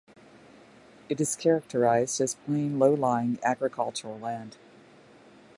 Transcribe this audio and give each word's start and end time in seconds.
It 1.09 1.21
is 1.21 1.35
characterized 1.35 2.19
as 2.21 2.33
plain, 2.33 2.79
low-lying 2.79 3.37
agricultural 3.43 4.17
land. 4.19 4.57